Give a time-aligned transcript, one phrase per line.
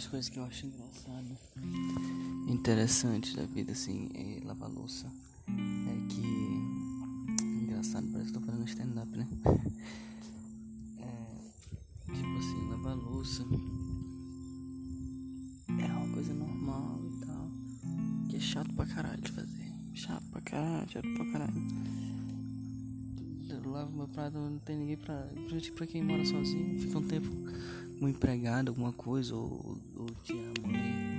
[0.00, 1.36] das coisas que eu acho engraçado,
[2.48, 5.06] interessante da vida, assim, é lavar louça.
[5.46, 7.42] É que.
[7.44, 9.28] Engraçado, parece que tô fazendo stand-up, né?
[11.00, 12.14] É.
[12.14, 13.44] Tipo assim, lavar louça.
[15.68, 17.50] É uma coisa normal e tal.
[18.30, 19.72] Que é chato pra caralho de fazer.
[19.92, 21.62] Chato pra caralho, chato pra caralho.
[23.50, 25.26] Eu lavo meu prato, não tem ninguém pra.
[25.26, 27.28] Principalmente pra quem mora sozinho, fica um tempo
[28.00, 31.10] um empregado, alguma coisa, ou, ou tinha mãe.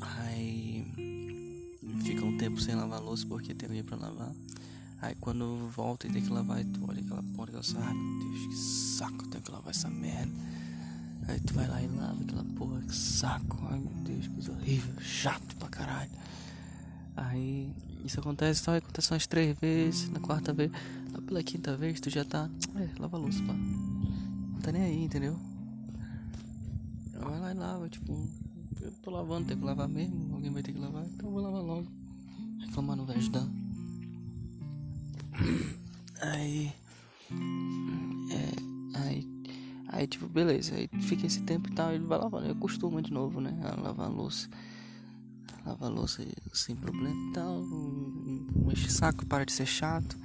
[0.00, 0.84] Aí
[2.02, 4.32] fica um tempo sem lavar louça porque tem alguém pra lavar.
[5.00, 7.94] Aí quando volta e tem que lavar, e tu olha aquela porra que eu ah,
[7.94, 10.32] meu Deus, que saco, tenho que lavar essa merda.
[11.28, 14.94] Aí tu vai lá e lava aquela porra, que saco, ai meu Deus, coisa horrível,
[15.00, 16.10] chato pra caralho.
[17.16, 17.72] Aí
[18.04, 20.70] isso acontece, tal, acontece umas três vezes, na quarta vez,
[21.26, 23.54] pela quinta vez tu já tá, é, lava a louça, pá.
[23.54, 25.38] Não tá nem aí, entendeu?
[27.22, 28.28] Vai lá e lava, tipo,
[28.80, 31.42] eu tô lavando, tem que lavar mesmo, alguém vai ter que lavar, então eu vou
[31.42, 31.86] lavar logo.
[32.60, 33.46] Reclamar não vai ajudar.
[36.20, 36.72] Aí.
[38.30, 38.98] É.
[38.98, 39.28] Aí.
[39.88, 40.74] Aí, tipo, beleza.
[40.74, 42.46] Aí fica esse tempo e tal, ele vai lavando.
[42.46, 43.52] Eu costumo de novo, né?
[43.78, 44.48] Lavar a louça.
[45.66, 47.62] Lavar a louça sem problema e tal.
[48.66, 50.16] Mexe saco, para de ser chato.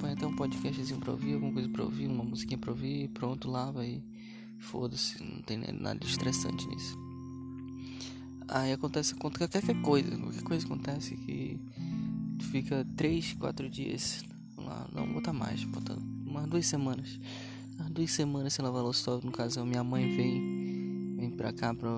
[0.00, 3.48] Põe até um podcastzinho pra ouvir, alguma coisa pra ouvir, uma musiquinha pra ouvir, pronto,
[3.50, 4.02] lava aí.
[4.58, 6.98] Foda-se, não tem nada de estressante nisso.
[8.48, 9.48] Aí acontece qualquer
[9.82, 11.60] coisa, qualquer coisa acontece que
[12.50, 14.24] fica 3, 4 dias
[14.56, 17.18] lá, não bota mais, bota umas duas semanas.
[17.78, 21.90] Umas duas semanas sem lavar louça, no caso minha mãe vem, vem pra cá pra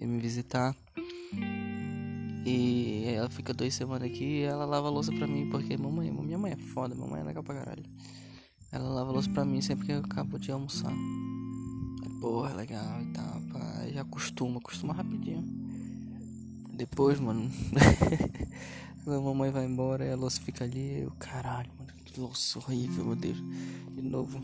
[0.00, 0.74] me visitar.
[2.46, 6.10] E ela fica duas semanas aqui e ela lava a louça pra mim, porque mamãe,
[6.10, 7.84] minha mãe é foda, mamãe é legal pra caralho.
[8.72, 10.92] Ela lava louça pra mim sempre que eu acabo de almoçar.
[10.92, 13.88] É porra, é legal e tal, pá.
[13.92, 15.42] Já acostuma, acostuma rapidinho.
[16.72, 17.50] Depois, mano.
[19.06, 23.04] a mamãe vai embora e a louça fica ali, eu, caralho, mano, que louça horrível,
[23.04, 23.38] meu Deus.
[23.92, 24.40] De novo.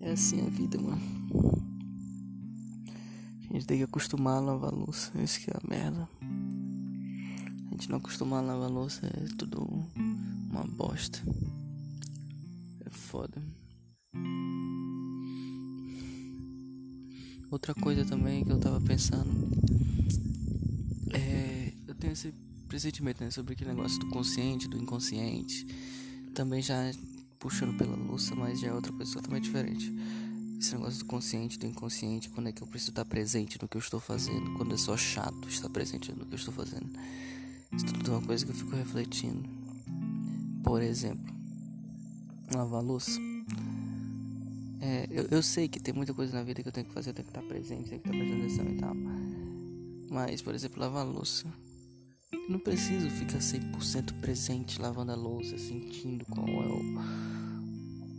[0.00, 1.02] É assim a vida, mano.
[3.50, 6.08] A gente tem que acostumar a lavar a louça, isso que é a merda.
[7.66, 9.66] A gente não acostumar a lavar a louça é tudo
[10.50, 11.20] uma bosta.
[12.90, 13.42] Foda.
[17.50, 19.30] Outra coisa também que eu tava pensando
[21.12, 21.72] é.
[21.86, 22.32] Eu tenho esse
[22.68, 25.66] pressentimento né, sobre aquele negócio do consciente, do inconsciente.
[26.34, 26.92] Também já
[27.38, 29.92] puxando pela louça, mas já é outra coisa totalmente diferente.
[30.60, 33.76] Esse negócio do consciente, do inconsciente, quando é que eu preciso estar presente no que
[33.76, 36.90] eu estou fazendo, quando é só chato estar presente no que eu estou fazendo.
[37.72, 39.48] Isso tudo é uma coisa que eu fico refletindo.
[40.62, 41.37] Por exemplo,
[42.54, 43.18] lavar louça.
[44.80, 47.10] É, eu, eu sei que tem muita coisa na vida que eu tenho que fazer,
[47.10, 48.94] eu tenho que estar presente, tenho que estar prestando atenção e tal.
[50.10, 51.46] Mas, por exemplo, lavar louça.
[52.32, 57.28] Eu não preciso ficar 100% presente lavando a louça, sentindo qual é o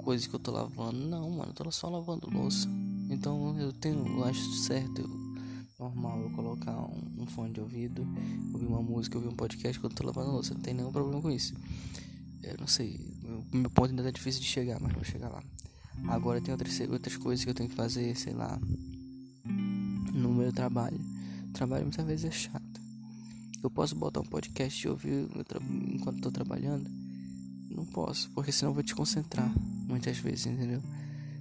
[0.10, 1.08] coisa que eu tô lavando.
[1.08, 2.68] Não, mano, eu tô só lavando louça.
[3.12, 5.10] Então eu tenho, eu acho certo, eu,
[5.80, 8.08] normal eu colocar um, um, fone de ouvido,
[8.52, 10.54] ouvir uma música, ouvir um podcast quando eu tô lavando louça.
[10.56, 11.54] Não tem nenhum problema com isso.
[12.44, 13.00] Eu não sei,
[13.52, 15.44] o meu ponto ainda tá difícil de chegar, mas vou chegar lá.
[16.08, 18.60] Agora tem outras, outras coisas que eu tenho que fazer, sei lá,
[20.14, 21.00] no meu trabalho.
[21.50, 22.82] O trabalho muitas vezes é chato.
[23.62, 25.28] Eu posso botar um podcast e ouvir
[25.90, 26.90] enquanto estou trabalhando?
[27.70, 29.54] Não posso, porque senão eu vou te concentrar
[29.86, 30.82] muitas vezes, entendeu?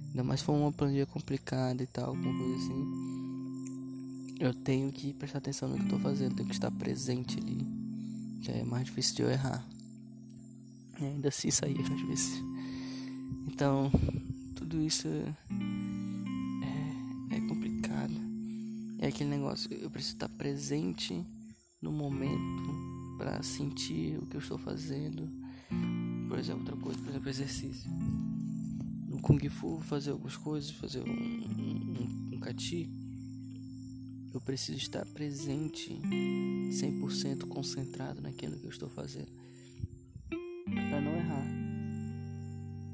[0.09, 3.09] Ainda mais se for uma planilha complicada e tal, alguma coisa assim.
[4.39, 7.65] Eu tenho que prestar atenção no que estou fazendo, tenho que estar presente ali.
[8.41, 9.65] Que é mais difícil de eu errar.
[10.99, 12.43] E ainda assim sair às vezes.
[13.47, 13.91] Então,
[14.55, 15.35] tudo isso é,
[17.35, 18.13] é complicado.
[18.99, 21.25] É aquele negócio, eu preciso estar presente
[21.81, 25.29] no momento para sentir o que eu estou fazendo.
[26.27, 27.89] Por exemplo, outra coisa, por exemplo, exercício.
[29.07, 32.89] No Kung Fu, fazer algumas coisas, fazer um, um, um kati,
[34.33, 35.99] eu preciso estar presente,
[36.71, 39.31] 100% concentrado naquilo que eu estou fazendo,
[40.73, 41.45] para não errar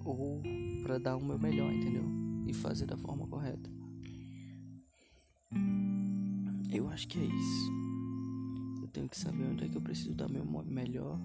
[0.04, 0.42] ou
[0.83, 2.06] para dar o meu melhor, entendeu?
[2.48, 3.69] E fazer da forma correta.
[6.72, 7.86] Eu acho que é isso
[8.95, 11.19] tenho que saber onde é que eu preciso dar meu melhor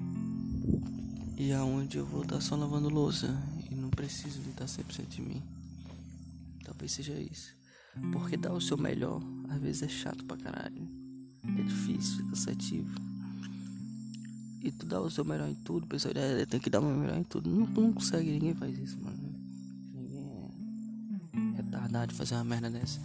[1.39, 3.29] e aonde eu vou estar só lavando louça
[3.71, 5.41] e não preciso de estar 100% de mim.
[6.65, 7.55] Talvez seja isso.
[8.13, 10.83] Porque dar o seu melhor às vezes é chato pra caralho.
[11.45, 13.10] É difícil, é cansativo.
[14.63, 16.13] E tu dá o seu melhor em tudo, pessoal.
[16.49, 17.49] Tem que dar o meu melhor em tudo.
[17.49, 19.17] Não, não consegue, ninguém faz isso, mano.
[19.95, 23.01] Ninguém é retardado fazer uma merda dessa.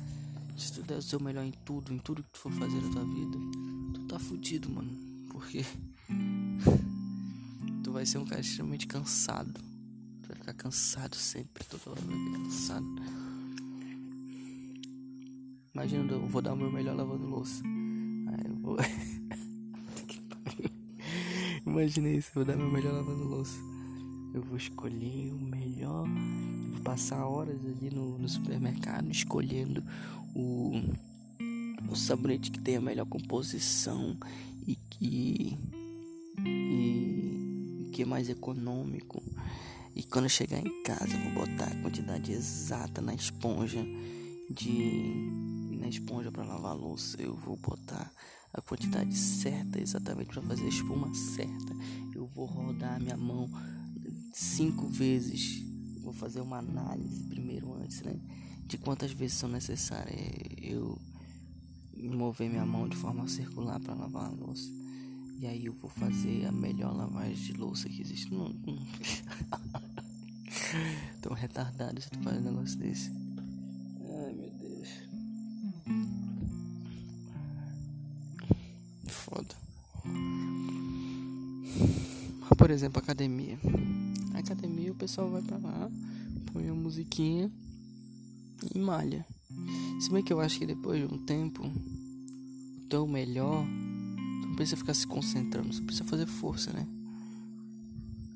[0.58, 2.90] Se tu der o seu melhor em tudo, em tudo que tu for fazer na
[2.90, 3.38] tua vida,
[3.94, 4.92] tu tá fudido, mano.
[5.30, 5.66] Porque
[7.84, 9.54] tu vai ser um cara extremamente cansado.
[10.24, 12.86] Tu vai ficar cansado sempre, toda hora vai ficar cansado.
[15.74, 17.62] Imagina, eu vou dar o meu melhor lavando louça.
[17.64, 18.78] Aí eu vou.
[21.66, 23.58] Imagina isso, eu vou dar meu melhor lavando louça.
[24.34, 26.08] Eu vou escolher o melhor.
[26.72, 29.84] Vou passar horas ali no, no supermercado escolhendo
[30.36, 30.74] o,
[31.90, 34.16] o sabonete que tem a melhor composição
[34.68, 35.58] e que.
[36.46, 39.24] E, que é mais econômico.
[39.96, 43.84] E quando eu chegar em casa, eu vou botar a quantidade exata na esponja
[44.50, 45.32] de
[45.80, 48.12] na esponja para lavar louça, eu vou botar
[48.56, 51.76] a quantidade certa exatamente para fazer a espuma certa.
[52.14, 53.50] Eu vou rodar minha mão
[54.32, 55.62] cinco vezes.
[56.02, 58.16] Vou fazer uma análise primeiro antes, né?
[58.66, 60.18] De quantas vezes são necessárias
[60.62, 60.98] eu
[61.98, 64.72] mover minha mão de forma circular para lavar a louça.
[65.38, 68.34] E aí eu vou fazer a melhor lavagem de louça que existe.
[68.34, 68.56] Não.
[71.22, 73.12] Tão retardado se tu faz um negócio desse.
[82.76, 83.58] Exemplo, academia.
[84.34, 85.90] A academia o pessoal vai pra lá,
[86.52, 87.52] põe uma musiquinha
[88.74, 89.26] e malha.
[90.00, 91.64] Se bem que eu acho que depois de um tempo,
[92.90, 93.66] tão melhor,
[94.42, 96.88] tu não precisa ficar se concentrando, você precisa fazer força, né?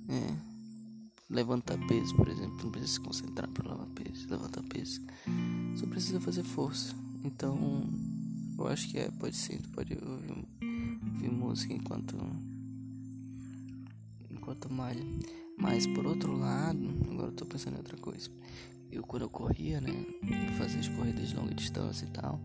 [0.10, 0.50] É.
[1.30, 5.02] Levantar peso, por exemplo, não precisa se concentrar para levantar peso, levantar peso.
[5.76, 6.96] Só precisa fazer força.
[7.24, 7.84] Então,
[8.58, 10.46] eu acho que é, pode ser, tu pode ouvir,
[11.14, 12.18] ouvir música enquanto
[14.50, 15.04] enquanto malha.
[15.58, 16.80] Mas por outro lado,
[17.12, 18.30] agora eu tô pensando em outra coisa.
[18.92, 19.92] Eu quando eu corria, né?
[20.24, 22.40] Eu fazia as corridas de longa distância e tal.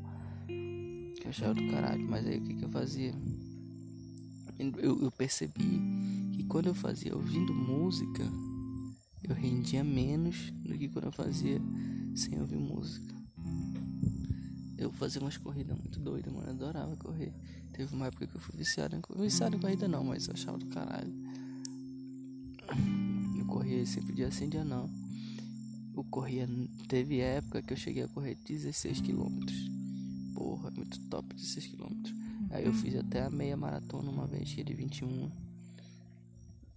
[0.46, 2.06] Que eu achava do caralho.
[2.06, 3.14] Mas aí o que, que eu fazia?
[4.58, 5.80] Eu, eu percebi
[6.32, 8.22] que quando eu fazia ouvindo música,
[9.22, 11.60] eu rendia menos do que quando eu fazia
[12.14, 13.14] sem ouvir música.
[14.76, 16.46] Eu fazia umas corridas muito doidas, mano.
[16.46, 17.32] Eu adorava correr.
[17.72, 20.58] Teve uma época que eu fui viciado em, viciado em corrida, não, mas eu achava
[20.58, 21.23] do caralho
[23.54, 24.90] corria sempre dia sim, dia não.
[25.96, 26.48] Eu corria.
[26.88, 29.70] Teve época que eu cheguei a correr 16 quilômetros.
[30.34, 32.14] Porra, muito top 16 quilômetros.
[32.50, 35.30] Aí eu fiz até a meia maratona uma vez, que é de 21.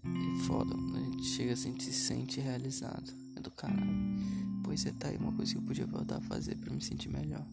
[0.05, 3.11] E foda, a gente chega assim, se sente realizado.
[3.35, 3.97] É do caralho.
[4.63, 7.09] Pois é, tá aí uma coisa que eu podia voltar a fazer pra me sentir
[7.09, 7.45] melhor.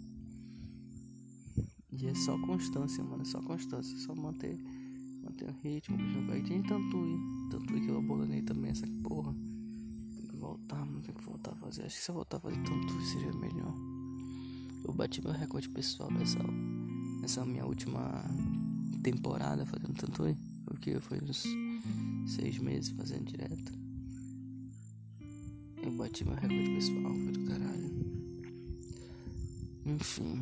[1.91, 3.23] E é só constância, mano.
[3.23, 3.95] É só constância.
[3.95, 4.59] É só manter
[5.25, 5.97] manter o ritmo.
[6.37, 6.99] E tem tanto
[7.51, 9.35] tanto que eu abandonei também essa porra.
[10.17, 11.83] Tem que voltar, mano, tem que voltar a fazer.
[11.83, 13.75] Acho que se eu voltar a fazer tanto seria melhor.
[14.85, 16.39] Eu bati meu recorde pessoal nessa,
[17.21, 18.25] nessa minha última
[19.03, 21.45] temporada fazendo tanto porque foi uns
[22.27, 23.73] seis meses fazendo direto.
[25.83, 27.95] Eu bati meu recorde pessoal, foi do caralho.
[29.87, 30.41] Enfim.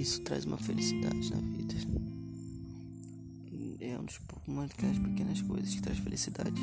[0.00, 1.74] Isso traz uma felicidade na vida.
[3.80, 4.06] É um
[4.46, 6.62] uma daquelas pequenas coisas que traz felicidade.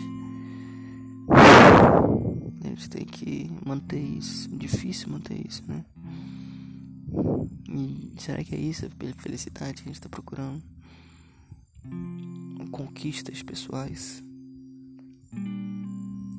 [2.63, 4.47] A gente tem que manter isso.
[4.57, 5.83] Difícil manter isso, né?
[7.69, 10.63] E será que é isso a felicidade que a gente está procurando?
[12.71, 14.23] Conquistas pessoais.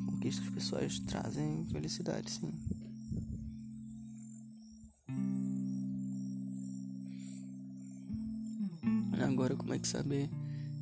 [0.07, 2.51] Conquistas pessoais trazem felicidade, sim.
[9.67, 10.31] Como é que saber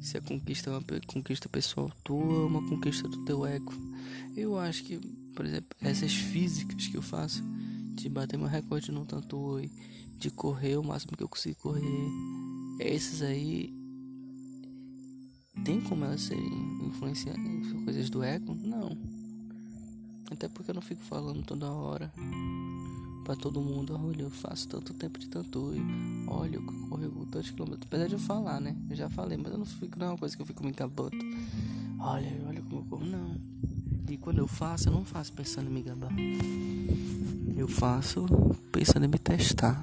[0.02, 3.72] se a conquista é uma conquista pessoal tua ou uma conquista do teu ego?
[4.36, 4.98] Eu acho que,
[5.34, 7.42] por exemplo, essas físicas que eu faço,
[7.94, 9.58] de bater meu recorde no tanto
[10.18, 12.10] de correr o máximo que eu consigo correr,
[12.78, 13.72] essas aí
[15.64, 18.54] tem como elas serem influenciadas em coisas do ego?
[18.54, 18.98] Não.
[20.30, 22.12] Até porque eu não fico falando toda hora
[23.24, 25.72] para todo mundo, olha, eu faço tanto tempo de tanto
[26.28, 27.86] olha, eu corro tantos quilômetros.
[27.86, 28.76] Apesar de eu falar, né?
[28.90, 30.72] Eu já falei, mas eu não fico, não é uma coisa que eu fico me
[30.72, 31.16] gabando.
[31.98, 33.36] Olha, olha como eu corro, não.
[34.08, 36.12] E quando eu faço, eu não faço pensando em me gabar.
[37.56, 38.26] Eu faço
[38.70, 39.82] pensando em me testar.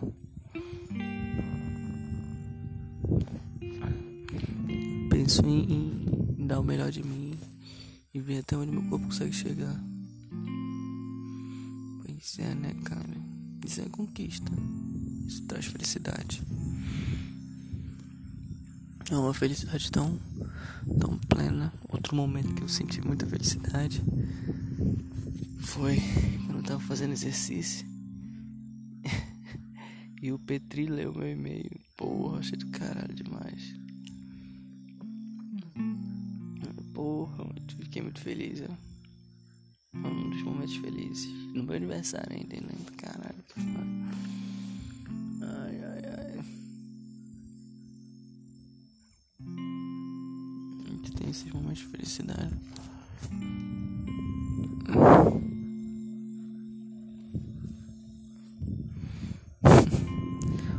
[5.10, 7.34] Penso em, em dar o melhor de mim
[8.14, 9.91] e ver até onde meu corpo consegue chegar.
[12.22, 13.18] Pois é, né, cara?
[13.66, 14.52] Isso é conquista.
[15.26, 16.44] Isso traz felicidade.
[19.10, 20.20] É uma felicidade tão,
[21.00, 21.74] tão plena.
[21.90, 24.04] Outro momento que eu senti muita felicidade
[25.62, 25.98] foi
[26.46, 27.88] quando eu tava fazendo exercício.
[30.22, 31.72] e o Petri leu meu e-mail.
[31.98, 33.74] Porra, achei do caralho demais.
[36.94, 37.48] Porra,
[37.80, 38.91] fiquei muito feliz, ó.
[39.94, 41.28] Um dos momentos felizes.
[41.54, 42.74] No meu aniversário ainda, né?
[42.98, 43.86] Caralho, que foda.
[45.42, 46.40] Ai, ai, ai.
[50.86, 52.56] A gente tem esses momentos de felicidade.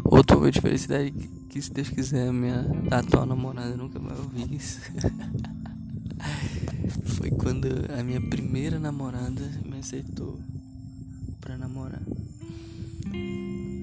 [0.04, 1.10] Outro momento de felicidade
[1.50, 4.80] que, se Deus quiser, minha atual namorada nunca vai ouvir isso.
[7.04, 7.66] Foi quando
[7.98, 10.38] a minha primeira namorada me aceitou
[11.40, 12.02] pra namorar.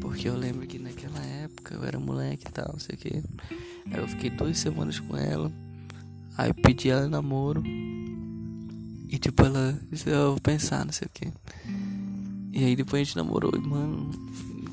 [0.02, 3.24] Porque eu lembro que naquela época eu era moleque e tal, não sei o que.
[3.92, 5.52] Aí eu fiquei duas semanas com ela.
[6.38, 7.64] Aí eu pedi ela namoro.
[7.66, 11.28] E tipo, ela disse, eu vou pensar, não sei o que.
[12.52, 14.12] E aí depois a gente namorou e, mano,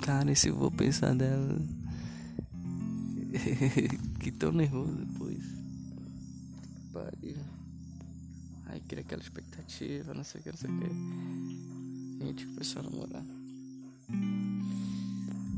[0.01, 1.59] cara, esse eu vou pensar dela.
[4.21, 5.43] que tão nervoso depois.
[6.93, 7.56] Pariu.
[8.67, 12.23] Aí cria aquela expectativa, não sei o que, não sei o que.
[12.23, 13.25] A gente começou a namorar.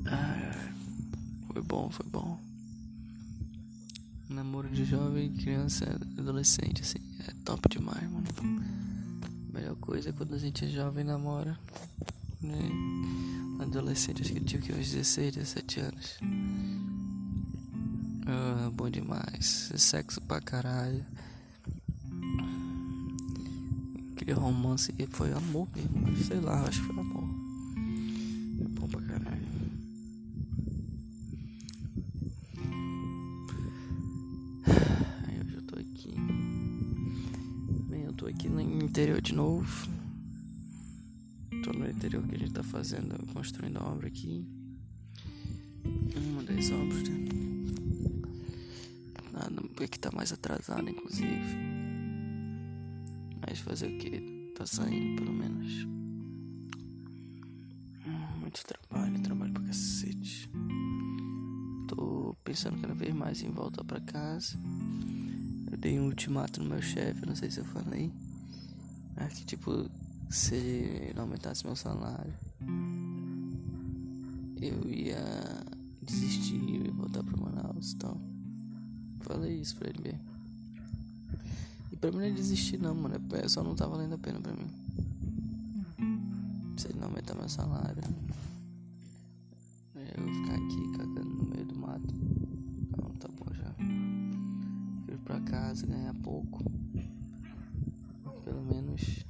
[0.07, 0.73] Ah,
[1.53, 2.39] foi bom, foi bom.
[4.29, 5.85] Namoro de jovem, criança,
[6.19, 8.27] adolescente, assim, é top demais, mano.
[9.53, 11.59] Melhor coisa é quando a gente é jovem namora.
[12.41, 12.71] Né?
[13.61, 16.19] Adolescente, acho que eu tive que uns 16, 17 anos.
[18.27, 19.73] Ah, bom demais.
[19.77, 21.05] Sexo pra caralho.
[24.29, 26.23] Aquele romance que foi amor mesmo.
[26.23, 27.25] Sei lá, acho que foi amor.
[28.61, 29.49] É bom pra caralho.
[35.27, 36.15] Aí eu tô aqui.
[37.89, 39.89] Bem, eu tô aqui no interior de novo.
[41.65, 44.47] Tô no interior que a gente tá fazendo, construindo a obra aqui.
[45.87, 47.29] Uma das obras, né?
[49.33, 51.78] Nada, porque tá mais atrasado, inclusive.
[53.49, 54.53] Mas fazer o que?
[54.55, 55.85] Tá saindo, pelo menos.
[58.07, 60.51] Hum, muito trabalho, trabalho pra cacete.
[61.89, 64.59] Tô pensando cada vez mais em voltar pra casa.
[65.71, 68.13] Eu dei um ultimato no meu chefe, não sei se eu falei.
[69.17, 69.89] Mas que tipo,
[70.29, 72.35] se ele não aumentasse meu salário,
[74.61, 75.25] eu ia
[76.03, 78.21] desistir e voltar pra Manaus e tal.
[79.21, 80.38] Falei isso pra ele ver.
[82.01, 83.17] Pra mim não é desistir não, mano.
[83.33, 84.71] É só não tá valendo a pena pra mim.
[86.77, 88.03] Se ele não aumentar meu salário.
[89.97, 92.15] Eu vou ficar aqui cagando no meio do mato.
[92.97, 93.75] Não, tá bom já.
[95.07, 96.63] Fui pra casa ganhar pouco.
[98.45, 99.25] Pelo menos.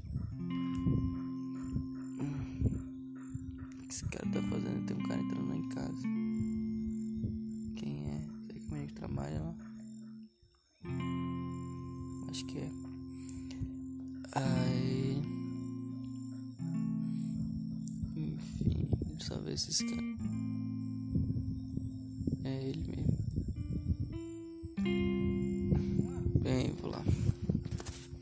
[3.73, 4.87] O que esse cara tá fazendo?
[4.87, 6.03] Tem um cara entrando lá em casa.
[7.77, 8.27] Quem é?
[8.47, 9.55] Sei que meio que trabalha lá.
[12.39, 12.71] Acho que é.
[14.31, 15.21] Aí.
[18.17, 20.01] Enfim, eu ver se esse cara.
[22.45, 23.19] É ele mesmo.
[26.41, 27.03] Bem, vou lá.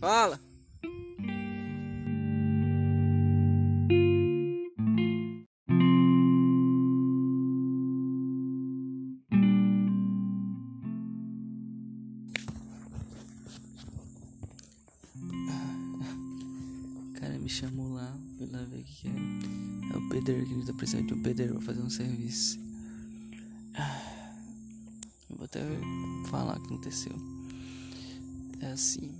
[0.00, 0.45] Fala!
[17.56, 19.94] Chamou lá, fui lá ver que é.
[19.94, 22.58] É o pedreiro que ele tá precisando de um pedreiro pra fazer um serviço.
[25.30, 25.60] Eu vou até
[26.28, 27.14] falar o que aconteceu.
[28.60, 29.10] É assim,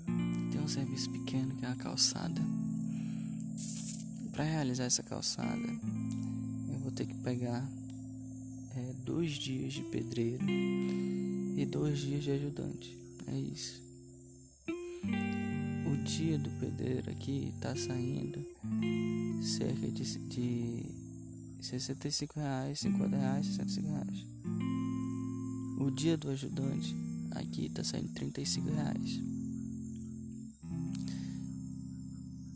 [0.52, 2.42] tem um serviço pequeno que é a calçada.
[4.32, 5.66] Pra realizar essa calçada,
[6.72, 7.66] eu vou ter que pegar
[8.76, 12.98] é, dois dias de pedreiro e dois dias de ajudante.
[13.26, 13.82] É isso.
[15.96, 18.44] O dia do pedreiro aqui tá saindo
[19.42, 20.84] cerca de, de
[21.62, 24.26] 65 reais, 50 reais, 65 reais.
[25.80, 26.94] O dia do ajudante
[27.30, 29.20] aqui tá saindo 35 reais.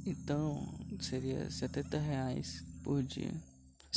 [0.04, 3.32] Então seria 70 reais por dia.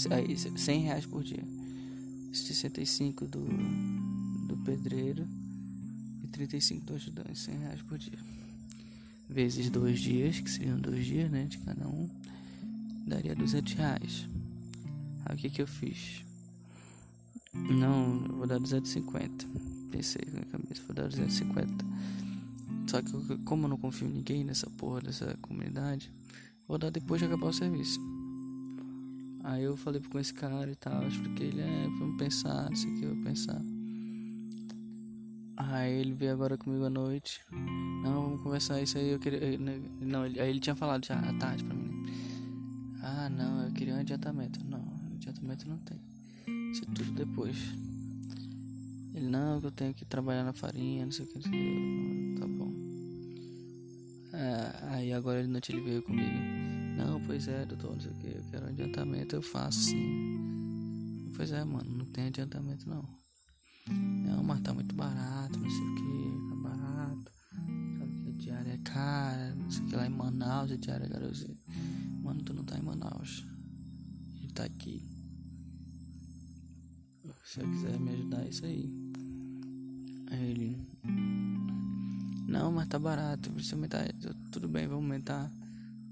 [0.09, 1.43] Aí, 100 reais por dia.
[2.33, 3.41] 65 do,
[4.47, 5.27] do pedreiro
[6.23, 8.17] e 35 do ajudante, 100 reais por dia.
[9.33, 12.07] Vezes dois dias, que seriam dois dias, né, de cada um,
[13.07, 14.27] daria 200 reais.
[15.25, 16.23] Aí o que que eu fiz?
[17.51, 19.45] Não, eu vou dar 250.
[19.91, 21.85] Pensei na cabeça, vou dar 250.
[22.87, 26.11] Só que como eu não confio em ninguém nessa porra dessa comunidade,
[26.67, 27.99] Vou dar depois de acabar o serviço.
[29.43, 32.89] Aí eu falei com esse cara e tal, expliquei ele, é, vamos pensar, não sei
[32.89, 33.61] o que, vou pensar.
[35.55, 37.41] Aí ele veio agora comigo à noite.
[38.03, 39.57] Não, vamos conversar isso aí, eu queria.
[39.57, 42.03] Né, não, aí ele tinha falado já à tarde pra mim.
[43.01, 44.59] Ah, não, eu queria um adiantamento.
[44.65, 44.83] Não,
[45.15, 45.99] adiantamento não tem.
[46.71, 47.57] Isso é tudo depois.
[49.13, 51.51] Ele, não, que eu tenho que trabalhar na farinha, não sei o que, não sei
[51.51, 52.39] o que.
[52.39, 52.73] Tá bom.
[54.33, 56.63] É, aí agora ele não te veio comigo.
[56.97, 61.31] Não, pois é, doutor, não sei o que, eu quero um adiantamento, eu faço sim.
[61.35, 63.03] Pois é, mano, não tem adiantamento não.
[63.87, 65.32] Não, mas tá muito barato,
[68.83, 71.57] cara, não sei o que lá em Manaus, a diária é garozinha.
[72.21, 73.45] Mano, tu não tá em Manaus.
[74.41, 75.01] Ele tá aqui.
[77.45, 78.89] Se você quiser me ajudar, é isso aí.
[80.31, 80.77] Aí ele.
[82.47, 83.51] Não, mas tá barato.
[83.51, 84.05] Precisa aumentar.
[84.51, 85.51] Tudo bem, vamos aumentar.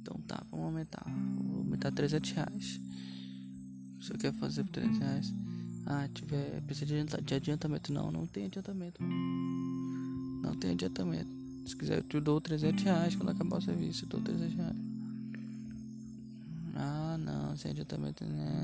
[0.02, 1.04] Então tá, vamos aumentar.
[1.48, 2.80] Vou aumentar 300 reais.
[4.00, 5.34] Você quer fazer por 300 reais?
[5.86, 6.62] Ah, tiver.
[6.62, 6.86] Precisa
[7.22, 7.92] de adiantamento.
[7.92, 9.02] Não, não tem adiantamento.
[9.02, 11.41] Não tem adiantamento.
[11.66, 14.06] Se quiser, eu te dou 300 reais quando acabar o serviço.
[14.06, 14.76] Eu dou 300 reais.
[16.76, 18.62] Ah, não, sem adiantamento, né?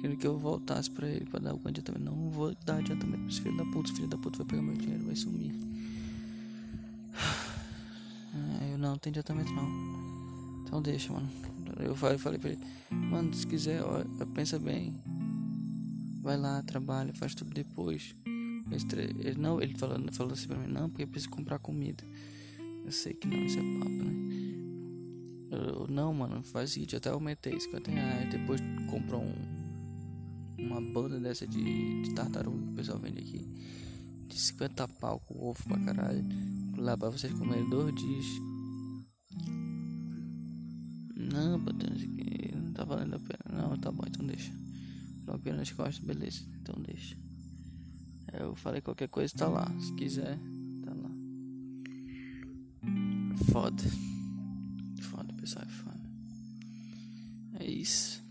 [0.00, 2.04] Queria que eu voltasse pra ele pra dar algum adiantamento.
[2.04, 3.88] Não vou dar adiantamento pra esse filho da puta.
[3.88, 5.54] Esse filho da puta vai pegar meu dinheiro, vai sumir.
[8.34, 9.68] Ah, eu não, tem adiantamento não.
[10.62, 11.28] Então deixa, mano.
[11.78, 12.60] Eu falei, falei pra ele,
[12.90, 14.94] mano, se quiser, ó, pensa bem.
[16.22, 18.14] Vai lá, trabalha, faz tudo depois.
[18.82, 22.04] Ele, não, ele falou, falou assim pra mim, não, porque eu preciso comprar comida.
[22.84, 24.14] Eu sei que não, isso é papo, né?
[25.50, 29.34] Eu, não, mano, faz o seguinte, até aumentei 50 reais, depois comprou um,
[30.58, 33.48] uma banda dessa de, de tartaruga que o pessoal vende aqui.
[34.28, 36.24] De 50 pau com ovo pra caralho.
[36.76, 38.26] Lá pra vocês comerem dois dias.
[41.16, 43.62] Não, patrão, isso aqui não tá valendo a pena.
[43.62, 44.52] Não, tá bom, então deixa.
[45.24, 47.16] Bloqueio nas costas, beleza, então deixa.
[48.38, 49.66] Eu falei qualquer coisa, tá lá.
[49.80, 50.38] Se quiser,
[50.84, 51.10] tá lá.
[53.52, 53.82] Foda.
[55.02, 56.00] Foda, pessoal, é foda.
[57.60, 58.22] É isso.